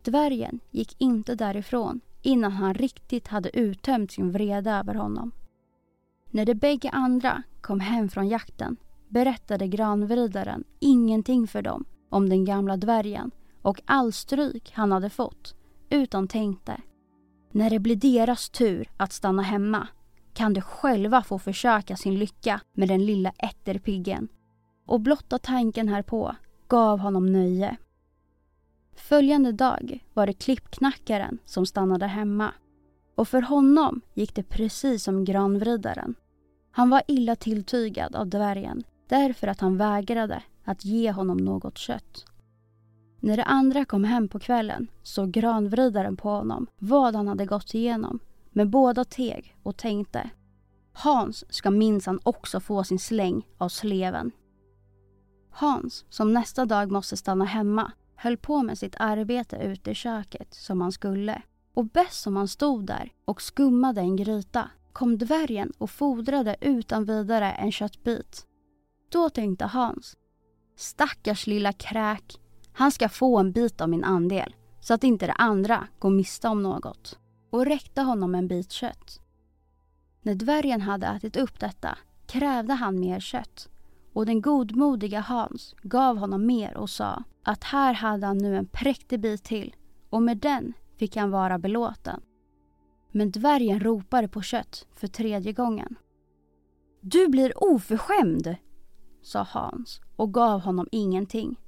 Dvärgen 0.03 0.59
gick 0.71 0.95
inte 1.01 1.35
därifrån 1.35 2.01
innan 2.21 2.51
han 2.51 2.73
riktigt 2.73 3.27
hade 3.27 3.59
uttömt 3.59 4.11
sin 4.11 4.31
vrede 4.31 4.71
över 4.71 4.93
honom. 4.93 5.31
När 6.31 6.45
de 6.45 6.53
bägge 6.53 6.89
andra 6.89 7.43
kom 7.61 7.79
hem 7.79 8.09
från 8.09 8.27
jakten 8.27 8.77
berättade 9.07 9.67
granvridaren 9.67 10.63
ingenting 10.79 11.47
för 11.47 11.61
dem 11.61 11.85
om 12.09 12.29
den 12.29 12.45
gamla 12.45 12.77
dvärgen 12.77 13.31
och 13.61 13.81
all 13.85 14.13
stryk 14.13 14.71
han 14.73 14.91
hade 14.91 15.09
fått 15.09 15.55
utan 15.89 16.27
tänkte 16.27 16.81
när 17.51 17.69
det 17.69 17.79
blir 17.79 17.95
deras 17.95 18.49
tur 18.49 18.89
att 18.97 19.13
stanna 19.13 19.41
hemma 19.41 19.87
kan 20.33 20.53
de 20.53 20.61
själva 20.61 21.23
få 21.23 21.39
försöka 21.39 21.95
sin 21.95 22.19
lycka 22.19 22.61
med 22.73 22.87
den 22.87 23.05
lilla 23.05 23.29
ätterpiggen 23.29 24.27
och 24.89 25.01
blotta 25.01 25.39
tanken 25.39 25.87
härpå 25.87 26.35
gav 26.67 26.99
honom 26.99 27.25
nöje. 27.25 27.77
Följande 28.95 29.51
dag 29.51 30.03
var 30.13 30.27
det 30.27 30.33
klippknackaren 30.33 31.37
som 31.45 31.65
stannade 31.65 32.07
hemma 32.07 32.53
och 33.15 33.27
för 33.27 33.41
honom 33.41 34.01
gick 34.13 34.35
det 34.35 34.43
precis 34.43 35.03
som 35.03 35.25
granvridaren. 35.25 36.15
Han 36.71 36.89
var 36.89 37.01
illa 37.07 37.35
tilltygad 37.35 38.15
av 38.15 38.27
dvärgen 38.27 38.83
därför 39.07 39.47
att 39.47 39.59
han 39.59 39.77
vägrade 39.77 40.43
att 40.63 40.85
ge 40.85 41.11
honom 41.11 41.37
något 41.37 41.77
kött. 41.77 42.25
När 43.19 43.37
de 43.37 43.43
andra 43.43 43.85
kom 43.85 44.03
hem 44.03 44.27
på 44.27 44.39
kvällen 44.39 44.87
såg 45.03 45.31
granvridaren 45.31 46.17
på 46.17 46.29
honom 46.29 46.67
vad 46.77 47.15
han 47.15 47.27
hade 47.27 47.45
gått 47.45 47.73
igenom 47.73 48.19
med 48.49 48.69
båda 48.69 49.05
teg 49.05 49.55
och 49.63 49.77
tänkte 49.77 50.29
Hans 50.93 51.45
ska 51.49 51.71
minsann 51.71 52.19
också 52.23 52.59
få 52.59 52.83
sin 52.83 52.99
släng 52.99 53.47
av 53.57 53.69
sleven. 53.69 54.31
Hans, 55.51 56.05
som 56.09 56.33
nästa 56.33 56.65
dag 56.65 56.91
måste 56.91 57.17
stanna 57.17 57.45
hemma, 57.45 57.91
höll 58.15 58.37
på 58.37 58.63
med 58.63 58.77
sitt 58.77 58.95
arbete 58.99 59.55
ute 59.55 59.91
i 59.91 59.95
köket 59.95 60.53
som 60.53 60.81
han 60.81 60.91
skulle. 60.91 61.41
Och 61.73 61.85
bäst 61.85 62.21
som 62.21 62.35
han 62.35 62.47
stod 62.47 62.85
där 62.85 63.11
och 63.25 63.41
skummade 63.41 64.01
en 64.01 64.15
gryta 64.15 64.69
kom 64.93 65.17
dvärgen 65.17 65.71
och 65.77 65.89
fodrade 65.89 66.55
utan 66.61 67.05
vidare 67.05 67.51
en 67.51 67.71
köttbit. 67.71 68.45
Då 69.11 69.29
tänkte 69.29 69.65
Hans, 69.65 70.17
stackars 70.77 71.47
lilla 71.47 71.73
kräk, 71.73 72.39
han 72.73 72.91
ska 72.91 73.09
få 73.09 73.37
en 73.37 73.51
bit 73.51 73.81
av 73.81 73.89
min 73.89 74.03
andel 74.03 74.55
så 74.79 74.93
att 74.93 75.03
inte 75.03 75.27
det 75.27 75.33
andra 75.33 75.87
går 75.99 76.09
miste 76.09 76.47
om 76.47 76.63
något 76.63 77.19
och 77.51 77.65
räckte 77.65 78.01
honom 78.01 78.35
en 78.35 78.47
bit 78.47 78.71
kött. 78.71 79.21
När 80.21 80.35
dvärgen 80.35 80.81
hade 80.81 81.07
ätit 81.07 81.37
upp 81.37 81.59
detta 81.59 81.97
krävde 82.27 82.73
han 82.73 82.99
mer 82.99 83.19
kött 83.19 83.69
och 84.13 84.25
den 84.25 84.41
godmodiga 84.41 85.19
Hans 85.19 85.75
gav 85.81 86.17
honom 86.17 86.45
mer 86.45 86.77
och 86.77 86.89
sa 86.89 87.23
att 87.43 87.63
här 87.63 87.93
hade 87.93 88.25
han 88.27 88.37
nu 88.37 88.57
en 88.57 88.67
präktig 88.67 89.19
bit 89.19 89.43
till 89.43 89.75
och 90.09 90.21
med 90.21 90.37
den 90.37 90.73
fick 90.97 91.15
han 91.15 91.31
vara 91.31 91.59
belåten. 91.59 92.21
Men 93.11 93.31
dvärgen 93.31 93.79
ropade 93.79 94.27
på 94.27 94.41
kött 94.41 94.87
för 94.95 95.07
tredje 95.07 95.53
gången. 95.53 95.95
Du 97.01 97.27
blir 97.27 97.63
oförskämd, 97.63 98.55
sa 99.21 99.47
Hans 99.49 100.01
och 100.15 100.33
gav 100.33 100.59
honom 100.59 100.87
ingenting. 100.91 101.59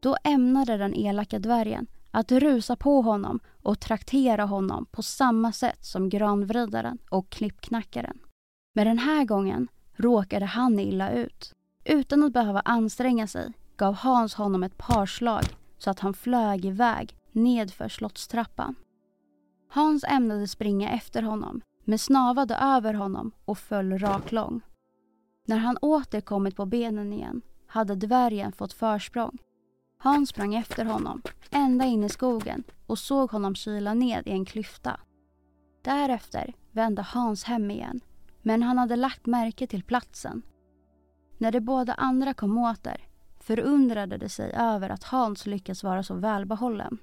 Då 0.00 0.16
ämnade 0.24 0.76
den 0.76 0.94
elaka 0.94 1.38
dvärgen 1.38 1.86
att 2.10 2.32
rusa 2.32 2.76
på 2.76 3.02
honom 3.02 3.40
och 3.62 3.80
traktera 3.80 4.44
honom 4.44 4.86
på 4.90 5.02
samma 5.02 5.52
sätt 5.52 5.84
som 5.84 6.08
granvridaren 6.08 6.98
och 7.10 7.30
klippknackaren. 7.30 8.18
Men 8.74 8.86
den 8.86 8.98
här 8.98 9.24
gången 9.24 9.68
råkade 9.96 10.44
han 10.44 10.78
illa 10.78 11.12
ut. 11.12 11.54
Utan 11.90 12.22
att 12.22 12.32
behöva 12.32 12.60
anstränga 12.60 13.26
sig 13.26 13.52
gav 13.76 13.94
Hans 13.94 14.34
honom 14.34 14.62
ett 14.62 14.78
par 14.78 15.06
slag 15.06 15.44
så 15.78 15.90
att 15.90 16.00
han 16.00 16.14
flög 16.14 16.64
iväg 16.64 17.16
nedför 17.32 17.88
slottstrappan. 17.88 18.74
Hans 19.68 20.04
ämnade 20.04 20.48
springa 20.48 20.90
efter 20.90 21.22
honom 21.22 21.60
men 21.84 21.98
snavade 21.98 22.54
över 22.54 22.94
honom 22.94 23.32
och 23.44 23.58
föll 23.58 23.98
raklång. 23.98 24.60
När 25.46 25.56
han 25.56 25.76
åter 25.76 26.20
kommit 26.20 26.56
på 26.56 26.66
benen 26.66 27.12
igen 27.12 27.42
hade 27.66 27.94
dvärgen 27.94 28.52
fått 28.52 28.72
försprång. 28.72 29.38
Hans 29.98 30.28
sprang 30.28 30.54
efter 30.54 30.84
honom 30.84 31.22
ända 31.50 31.84
in 31.84 32.04
i 32.04 32.08
skogen 32.08 32.64
och 32.86 32.98
såg 32.98 33.30
honom 33.30 33.54
kyla 33.54 33.94
ned 33.94 34.26
i 34.26 34.30
en 34.30 34.44
klyfta. 34.44 35.00
Därefter 35.84 36.54
vände 36.72 37.02
Hans 37.02 37.44
hem 37.44 37.70
igen 37.70 38.00
men 38.42 38.62
han 38.62 38.78
hade 38.78 38.96
lagt 38.96 39.26
märke 39.26 39.66
till 39.66 39.82
platsen 39.82 40.42
när 41.38 41.52
de 41.52 41.60
båda 41.60 41.94
andra 41.94 42.34
kom 42.34 42.58
åter 42.58 43.00
förundrade 43.40 44.16
de 44.16 44.28
sig 44.28 44.52
över 44.52 44.90
att 44.90 45.04
Hans 45.04 45.46
lyckats 45.46 45.84
vara 45.84 46.02
så 46.02 46.14
välbehållen. 46.14 46.98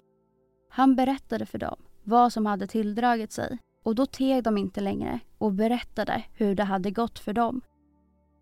Han 0.70 0.96
berättade 0.96 1.46
för 1.46 1.58
dem 1.58 1.76
vad 2.04 2.34
som 2.34 2.46
hade 2.46 2.68
tilldragit 2.68 3.32
sig 3.32 3.58
Och 3.84 3.96
då 3.96 4.06
teg 4.06 4.44
de 4.44 4.58
inte 4.58 4.82
längre 4.82 5.20
och 5.38 5.54
berättade 5.54 6.24
hur 6.34 6.56
det 6.56 6.64
hade 6.64 6.92
gått 6.92 7.20
för 7.20 7.34
dem. 7.34 7.62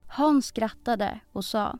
Hans 0.07 0.45
skrattade 0.45 1.19
och 1.31 1.45
sa 1.45 1.77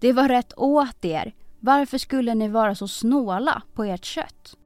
Det 0.00 0.12
var 0.12 0.28
rätt 0.28 0.52
åt 0.56 1.04
er. 1.04 1.34
Varför 1.60 1.98
skulle 1.98 2.34
ni 2.34 2.48
vara 2.48 2.74
så 2.74 2.88
snåla 2.88 3.62
på 3.74 3.84
ert 3.84 4.04
kött? 4.04 4.56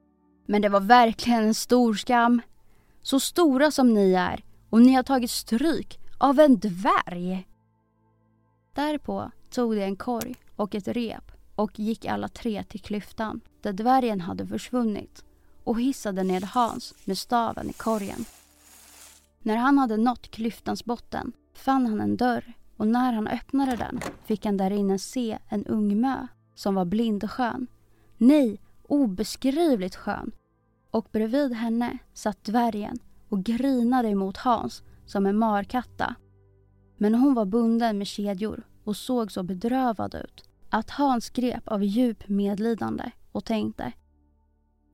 Men 0.45 0.61
det 0.61 0.69
var 0.69 0.79
verkligen 0.79 1.43
en 1.43 1.53
stor 1.53 1.93
skam. 1.93 2.41
Så 3.01 3.19
stora 3.19 3.71
som 3.71 3.93
ni 3.93 4.13
är 4.13 4.43
och 4.69 4.81
ni 4.81 4.93
har 4.93 5.03
tagit 5.03 5.31
stryk 5.31 5.99
av 6.17 6.39
en 6.39 6.59
dvärg. 6.59 7.47
Därpå 8.77 9.31
tog 9.49 9.75
de 9.75 9.83
en 9.83 9.95
korg 9.95 10.35
och 10.55 10.75
ett 10.75 10.87
rep 10.87 11.31
och 11.55 11.79
gick 11.79 12.05
alla 12.05 12.27
tre 12.27 12.63
till 12.63 12.81
klyftan 12.81 13.41
där 13.61 13.73
dvärgen 13.73 14.21
hade 14.21 14.47
försvunnit 14.47 15.25
och 15.63 15.81
hissade 15.81 16.23
ned 16.23 16.43
Hans 16.43 16.93
med 17.05 17.17
staven 17.17 17.69
i 17.69 17.73
korgen. 17.73 18.25
När 19.39 19.55
han 19.55 19.77
hade 19.77 19.97
nått 19.97 20.31
klyftans 20.31 20.85
botten 20.85 21.31
fann 21.53 21.85
han 21.85 22.01
en 22.01 22.17
dörr 22.17 22.53
och 22.77 22.87
när 22.87 23.13
han 23.13 23.27
öppnade 23.27 23.75
den 23.75 23.99
fick 24.25 24.45
han 24.45 24.57
därinne 24.57 24.99
se 24.99 25.37
en 25.49 25.65
ung 25.65 26.01
mö 26.01 26.27
som 26.55 26.75
var 26.75 26.85
blind 26.85 27.23
och 27.23 27.31
skön. 27.31 27.67
Nej, 28.17 28.59
obeskrivligt 28.83 29.95
skön. 29.95 30.31
Och 30.91 31.07
bredvid 31.11 31.53
henne 31.53 31.97
satt 32.13 32.43
dvärgen 32.43 32.99
och 33.29 33.43
grinade 33.43 34.09
emot 34.09 34.37
Hans 34.37 34.83
som 35.05 35.25
en 35.25 35.37
markatta. 35.37 36.15
Men 36.97 37.15
hon 37.15 37.33
var 37.33 37.45
bunden 37.45 37.97
med 37.97 38.07
kedjor 38.07 38.63
och 38.83 38.97
såg 38.97 39.31
så 39.31 39.43
bedrövad 39.43 40.15
ut 40.15 40.43
att 40.69 40.89
Hans 40.89 41.29
grep 41.29 41.67
av 41.67 41.83
djup 41.83 42.29
medlidande 42.29 43.11
och 43.31 43.45
tänkte 43.45 43.91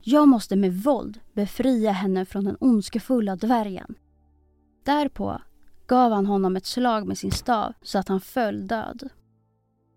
Jag 0.00 0.28
måste 0.28 0.56
med 0.56 0.74
våld 0.74 1.20
befria 1.32 1.92
henne 1.92 2.24
från 2.24 2.44
den 2.44 2.56
ondskefulla 2.60 3.36
dvärgen. 3.36 3.94
Därpå 4.84 5.40
gav 5.86 6.12
han 6.12 6.26
honom 6.26 6.56
ett 6.56 6.66
slag 6.66 7.06
med 7.06 7.18
sin 7.18 7.32
stav 7.32 7.72
så 7.82 7.98
att 7.98 8.08
han 8.08 8.20
föll 8.20 8.66
död. 8.66 9.08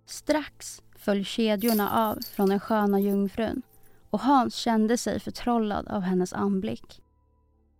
Strax 0.06 0.82
föll 0.96 1.26
kedjorna 1.26 1.90
av 1.90 2.20
från 2.36 2.50
den 2.50 2.60
sköna 2.60 3.00
jungfrun 3.00 3.62
och 4.10 4.20
Hans 4.20 4.56
kände 4.56 4.98
sig 4.98 5.20
förtrollad 5.20 5.88
av 5.88 6.02
hennes 6.02 6.34
anblick. 6.34 7.02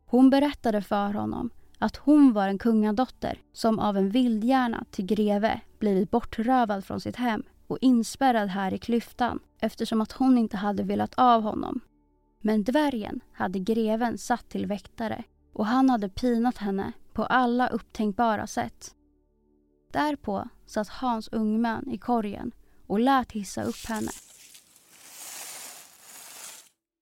Hon 0.06 0.30
berättade 0.30 0.82
för 0.82 1.14
honom 1.14 1.50
att 1.80 1.96
hon 1.96 2.34
var 2.34 2.48
en 2.48 2.58
kungadotter 2.58 3.42
som 3.54 3.80
av 3.80 3.98
en 3.98 4.10
vildhjärna 4.10 4.86
till 4.92 5.06
greve 5.06 5.62
blivit 5.80 6.12
bortrövad 6.12 6.86
från 6.86 7.02
sitt 7.02 7.16
hem 7.16 7.44
och 7.68 7.78
inspärrad 7.82 8.50
här 8.50 8.74
i 8.74 8.78
klyftan 8.78 9.40
eftersom 9.60 10.02
att 10.02 10.12
hon 10.12 10.38
inte 10.38 10.58
hade 10.58 10.84
velat 10.84 11.14
av 11.16 11.42
honom. 11.42 11.80
Men 12.42 12.64
dvärgen 12.64 13.20
hade 13.32 13.60
greven 13.60 14.18
satt 14.18 14.50
till 14.50 14.66
väktare 14.66 15.24
och 15.54 15.66
han 15.66 15.90
hade 15.90 16.10
pinat 16.10 16.58
henne 16.58 16.92
på 17.14 17.24
alla 17.24 17.68
upptänkbara 17.68 18.48
sätt. 18.48 18.96
Därpå 19.92 20.50
satt 20.66 20.88
Hans 20.88 21.28
ungmön 21.28 21.92
i 21.92 21.98
korgen 21.98 22.52
och 22.88 23.00
lät 23.00 23.32
hissa 23.32 23.64
upp 23.64 23.86
henne. 23.88 24.12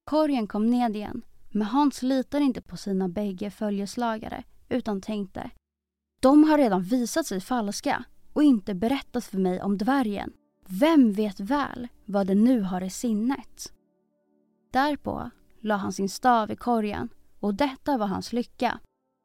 Korgen 0.04 0.46
kom 0.46 0.70
ned 0.70 0.96
igen, 0.96 1.22
men 1.50 1.66
Hans 1.66 2.02
litade 2.02 2.44
inte 2.44 2.60
på 2.60 2.76
sina 2.76 3.08
bägge 3.08 3.50
följeslagare 3.50 4.44
utan 4.68 5.00
tänkte 5.00 5.50
De 6.20 6.44
har 6.44 6.58
redan 6.58 6.82
visat 6.82 7.26
sig 7.26 7.40
falska 7.40 8.04
och 8.32 8.42
inte 8.42 8.74
berättat 8.74 9.24
för 9.24 9.38
mig 9.38 9.62
om 9.62 9.78
dvärgen. 9.78 10.32
Vem 10.66 11.12
vet 11.12 11.40
väl 11.40 11.88
vad 12.04 12.26
det 12.26 12.34
nu 12.34 12.60
har 12.60 12.82
i 12.82 12.90
sinnet? 12.90 13.72
Därpå 14.70 15.30
la 15.60 15.76
han 15.76 15.92
sin 15.92 16.08
stav 16.08 16.50
i 16.50 16.56
korgen 16.56 17.08
och 17.40 17.54
detta 17.54 17.98
var 17.98 18.06
hans 18.06 18.32
lycka. 18.32 18.80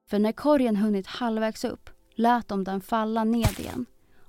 För 0.09 0.19
när 0.19 0.31
korgen 0.31 0.75
hunnit 0.75 1.07
halvvägs 1.07 1.65
upp 1.65 1.89
lät 2.15 2.47
de 2.47 2.63
den 2.63 2.81
falla 2.81 3.23
ned 3.23 3.59
igen 3.59 3.85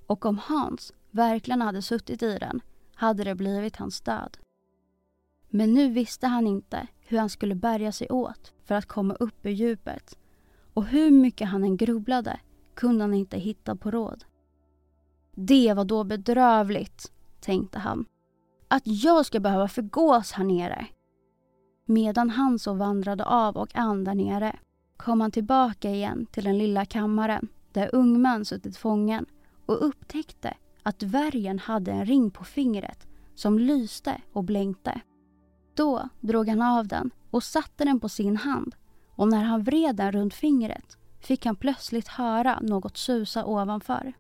och 0.07 0.27
om 0.27 0.39
Hans 0.39 0.93
verkligen 1.11 1.63
hade 1.63 1.83
suttit 1.83 2.23
i 2.23 2.39
den 2.39 2.61
hade 2.95 3.25
det 3.25 3.35
blivit 3.35 3.77
hans 3.77 4.01
död. 4.01 4.39
Men 5.49 5.75
nu 5.75 5.91
visste 5.91 6.27
han 6.27 6.47
inte 6.47 6.87
hur 7.01 7.19
han 7.19 7.31
skulle 7.31 7.55
bärga 7.55 7.93
sig 7.93 8.11
åt 8.11 8.53
för 8.65 8.75
att 8.75 8.87
komma 8.87 9.15
upp 9.15 9.47
ur 9.47 9.51
djupet 9.51 10.19
och 10.75 10.85
hur 10.85 11.11
mycket 11.11 11.49
han 11.49 11.65
än 11.65 11.77
grubblade 11.77 12.41
kunde 12.75 13.05
han 13.05 13.15
inte 13.15 13.39
hitta 13.39 13.77
på 13.77 13.91
råd. 13.91 14.25
Det 15.35 15.75
var 15.75 15.85
då 15.85 16.05
bedrövligt, 16.05 17.13
tänkte 17.41 17.79
han. 17.79 18.05
Att 18.69 18.83
jag 18.85 19.27
ska 19.27 19.41
behöva 19.41 19.69
förgås 19.69 20.33
här 20.33 20.45
nere. 20.45 20.87
Medan 21.87 22.31
han 22.31 22.59
så 22.59 22.75
vandrade 22.75 23.25
av 23.25 23.57
och 23.57 23.77
an 23.77 24.05
där 24.05 24.15
nere 24.15 24.59
kom 24.97 25.21
han 25.21 25.31
tillbaka 25.31 25.91
igen 25.91 26.27
till 26.27 26.45
den 26.45 26.59
lilla 26.59 26.85
kammaren 26.85 27.49
där 27.73 27.95
ungmän 27.95 28.45
suttit 28.45 28.77
fången 28.77 29.27
och 29.67 29.87
upptäckte 29.87 30.55
att 30.83 30.99
dvärgen 30.99 31.59
hade 31.59 31.93
en 31.93 32.07
ring 32.07 32.31
på 32.31 32.45
fingret 32.45 33.07
som 33.35 33.59
lyste 33.59 34.21
och 34.33 34.45
blänkte. 34.45 35.01
Då 35.75 36.09
drog 36.21 36.49
han 36.49 36.63
av 36.63 36.87
den 36.87 37.11
och 37.31 37.43
satte 37.43 37.85
den 37.85 38.01
på 38.01 38.09
sin 38.09 38.37
hand 38.37 38.75
och 39.23 39.29
när 39.29 39.45
han 39.45 39.63
vred 39.63 39.97
den 39.97 40.13
runt 40.13 40.35
fingret 40.35 40.97
fick 41.21 41.47
han 41.47 41.57
plötsligt 41.57 42.09
höra 42.09 42.61
något 42.61 42.97
susa 42.97 43.45
ovanför. 43.45 44.13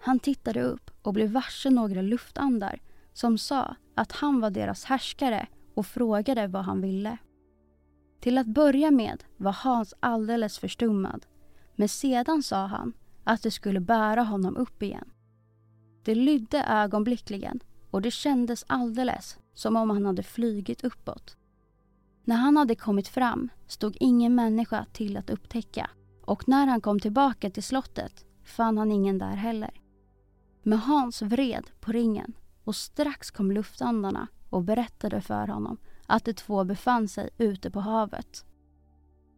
Han 0.00 0.18
tittade 0.18 0.62
upp 0.62 0.90
och 1.02 1.12
blev 1.12 1.30
varse 1.30 1.70
några 1.70 2.02
luftandar 2.02 2.80
som 3.12 3.38
sa 3.38 3.76
att 3.94 4.12
han 4.12 4.40
var 4.40 4.50
deras 4.50 4.84
härskare 4.84 5.46
och 5.74 5.86
frågade 5.86 6.46
vad 6.46 6.64
han 6.64 6.80
ville. 6.80 7.18
Till 8.20 8.38
att 8.38 8.46
börja 8.46 8.90
med 8.90 9.24
var 9.36 9.52
Hans 9.52 9.94
alldeles 10.00 10.58
förstummad 10.58 11.26
men 11.76 11.88
sedan 11.88 12.42
sa 12.42 12.66
han 12.66 12.92
att 13.24 13.42
det 13.42 13.50
skulle 13.50 13.80
bära 13.80 14.22
honom 14.22 14.56
upp 14.56 14.82
igen. 14.82 15.10
Det 16.04 16.14
lydde 16.14 16.64
ögonblickligen 16.64 17.60
och 17.90 18.02
det 18.02 18.10
kändes 18.10 18.64
alldeles 18.66 19.38
som 19.54 19.76
om 19.76 19.90
han 19.90 20.06
hade 20.06 20.22
flygit 20.22 20.84
uppåt. 20.84 21.36
När 22.24 22.36
han 22.36 22.56
hade 22.56 22.74
kommit 22.74 23.08
fram 23.08 23.48
stod 23.66 23.96
ingen 24.00 24.34
människa 24.34 24.86
till 24.92 25.16
att 25.16 25.30
upptäcka 25.30 25.90
och 26.24 26.48
när 26.48 26.66
han 26.66 26.80
kom 26.80 27.00
tillbaka 27.00 27.50
till 27.50 27.62
slottet 27.62 28.24
fann 28.44 28.78
han 28.78 28.92
ingen 28.92 29.18
där 29.18 29.36
heller. 29.36 29.80
Men 30.62 30.78
Hans 30.78 31.22
vred 31.22 31.70
på 31.80 31.92
ringen 31.92 32.32
och 32.64 32.76
strax 32.76 33.30
kom 33.30 33.52
luftandarna 33.52 34.28
och 34.50 34.62
berättade 34.62 35.20
för 35.20 35.46
honom 35.48 35.78
att 36.06 36.24
de 36.24 36.34
två 36.34 36.64
befann 36.64 37.08
sig 37.08 37.30
ute 37.38 37.70
på 37.70 37.80
havet. 37.80 38.44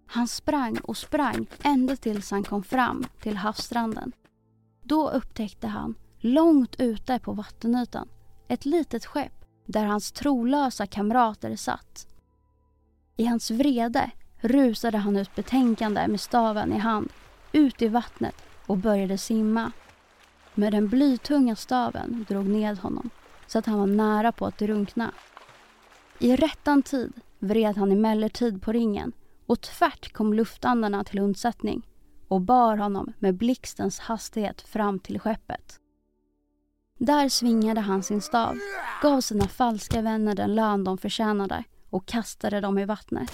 Han 0.07 0.29
sprang 0.29 0.79
och 0.79 0.97
sprang 0.97 1.47
ända 1.63 1.97
tills 1.97 2.31
han 2.31 2.45
kom 2.45 2.63
fram 2.63 3.05
till 3.21 3.37
havsstranden. 3.37 4.13
Då 4.83 5.11
upptäckte 5.11 5.67
han, 5.67 5.95
långt 6.19 6.77
ute 6.79 7.19
på 7.19 7.33
vattenytan, 7.33 8.09
ett 8.49 8.65
litet 8.65 9.07
skepp 9.07 9.45
där 9.67 9.85
hans 9.85 10.13
trolösa 10.13 10.87
kamrater 10.87 11.57
satt. 11.57 12.07
I 13.23 13.25
hans 13.25 13.51
vrede 13.51 14.11
rusade 14.41 14.99
han 14.99 15.17
ut 15.17 15.35
betänkande 15.35 16.09
med 16.09 16.21
staven 16.21 16.73
i 16.73 16.79
hand, 16.79 17.09
ut 17.53 17.83
i 17.83 17.89
vattnet 17.89 18.35
och 18.67 18.77
började 18.77 19.19
simma. 19.19 19.73
Men 20.55 20.73
den 20.73 20.89
blytunga 20.89 21.57
staven 21.57 22.27
drog 22.29 22.47
ned 22.47 22.79
honom 22.79 23.11
så 23.47 23.59
att 23.59 23.67
han 23.67 23.79
var 23.79 23.87
nära 23.87 24.33
på 24.33 24.47
att 24.47 24.59
drunkna. 24.59 25.13
I 26.19 26.37
rättan 26.37 26.83
tid 26.83 27.13
vred 27.39 27.77
han 27.77 27.93
emellertid 27.93 28.63
på 28.63 28.73
ringen 28.73 29.13
och 29.47 29.61
tvärt 29.61 30.13
kom 30.13 30.35
luftandarna 30.35 31.05
till 31.05 31.19
undsättning 31.19 31.87
och 32.29 32.41
bar 32.41 32.77
honom 32.77 33.13
med 33.19 33.35
blixtens 33.35 33.99
hastighet 33.99 34.61
fram 34.61 34.99
till 34.99 35.21
skeppet. 35.21 35.81
Där 36.99 37.29
svingade 37.29 37.81
han 37.81 38.03
sin 38.03 38.21
stav, 38.21 38.59
gav 39.03 39.21
sina 39.21 39.49
falska 39.49 40.03
vänner 40.03 40.35
den 40.35 40.55
lön 40.55 40.85
de 40.85 40.99
förtjänade 40.99 41.65
och 41.93 42.07
kastade 42.07 42.61
dem 42.61 42.79
i 42.79 42.85
vattnet. 42.85 43.33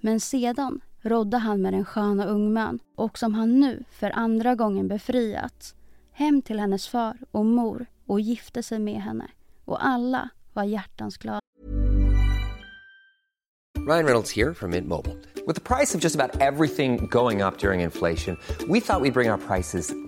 Men 0.00 0.20
sedan 0.20 0.80
rådde 1.00 1.36
han 1.36 1.62
med 1.62 1.72
den 1.72 1.84
sköna 1.84 2.26
ungmön 2.26 2.78
och 2.94 3.18
som 3.18 3.34
han 3.34 3.60
nu 3.60 3.84
för 3.90 4.10
andra 4.10 4.54
gången 4.54 4.88
befriat 4.88 5.74
hem 6.12 6.42
till 6.42 6.60
hennes 6.60 6.88
far 6.88 7.18
och 7.30 7.46
mor 7.46 7.86
och 8.06 8.20
gifte 8.20 8.62
sig 8.62 8.78
med 8.78 9.02
henne 9.02 9.28
och 9.64 9.86
alla 9.86 10.28
var 10.52 10.64
hjärtans 10.64 11.16
glada. 11.16 11.40
Ryan 13.88 14.04
Reynolds 14.04 14.36
här 14.36 14.54
från 14.54 14.70
Mint 14.70 14.88
Mobile. 14.88 15.16
Med 15.46 15.64
priset 15.64 16.00
på 16.00 16.04
nästan 16.04 16.30
allt 16.40 16.76
som 16.76 17.08
går 17.08 17.46
upp 17.46 17.64
under 17.64 17.72
inflationen, 17.72 18.36
trodde 18.58 18.72
vi 18.72 18.78
att 18.78 19.02
vi 19.02 19.10
skulle 19.10 19.12
bring 19.12 19.30
våra 19.30 19.38
priser 19.38 20.07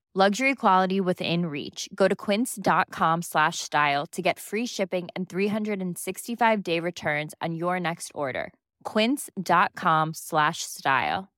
Luxury 0.13 0.55
quality 0.55 0.99
within 0.99 1.45
reach. 1.45 1.87
Go 1.95 2.09
to 2.09 2.15
quince.com 2.17 3.21
slash 3.21 3.59
style 3.59 4.05
to 4.07 4.21
get 4.21 4.39
free 4.39 4.65
shipping 4.65 5.07
and 5.15 5.29
365 5.29 6.63
day 6.63 6.81
returns 6.81 7.33
on 7.41 7.55
your 7.55 7.79
next 7.79 8.11
order. 8.13 8.51
Quince.com 8.83 10.11
slash 10.13 10.63
style. 10.63 11.29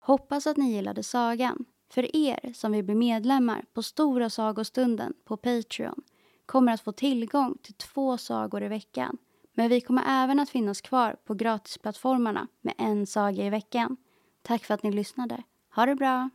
Hoppas 0.00 0.46
att 0.46 0.56
ni 0.56 0.72
gillade 0.72 1.02
sagan. 1.02 1.75
För 1.96 2.16
er 2.16 2.52
som 2.54 2.72
vill 2.72 2.84
bli 2.84 2.94
medlemmar 2.94 3.64
på 3.72 3.82
Stora 3.82 4.30
sagostunden 4.30 5.14
på 5.24 5.36
Patreon 5.36 6.02
kommer 6.46 6.72
att 6.72 6.80
få 6.80 6.92
tillgång 6.92 7.58
till 7.62 7.74
två 7.74 8.18
sagor 8.18 8.62
i 8.62 8.68
veckan. 8.68 9.18
Men 9.54 9.68
vi 9.68 9.80
kommer 9.80 10.02
även 10.06 10.40
att 10.40 10.50
finnas 10.50 10.80
kvar 10.80 11.16
på 11.24 11.34
gratisplattformarna 11.34 12.48
med 12.60 12.74
en 12.78 13.06
saga 13.06 13.44
i 13.44 13.50
veckan. 13.50 13.96
Tack 14.42 14.64
för 14.64 14.74
att 14.74 14.82
ni 14.82 14.92
lyssnade. 14.92 15.42
Ha 15.74 15.86
det 15.86 15.94
bra! 15.94 16.30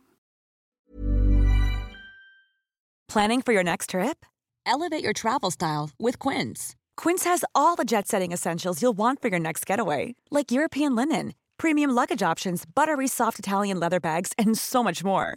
Planning 3.12 3.42
for 3.42 3.54
your 3.54 3.64
next 3.64 3.90
trip? 3.90 4.26
Elevate 4.66 5.04
your 5.04 5.14
travel 5.14 5.52
style 5.52 5.90
with 5.98 6.28
Quince. 6.28 6.76
Quince 7.02 7.28
has 7.28 7.44
all 7.54 7.76
the 7.76 7.84
jet 7.84 8.08
setting 8.08 8.32
essentials 8.32 8.82
you'll 8.82 8.96
want 8.96 9.22
for 9.22 9.30
your 9.30 9.40
next 9.40 9.70
getaway, 9.70 10.14
like 10.30 10.54
European 10.54 10.96
linen, 10.96 11.32
premium 11.56 11.90
luggage 11.94 12.32
options, 12.32 12.64
buttery 12.66 13.08
soft 13.08 13.38
Italian 13.38 13.80
leather 13.80 14.00
bags, 14.00 14.32
and 14.38 14.58
so 14.58 14.82
much 14.82 15.04
more. 15.04 15.36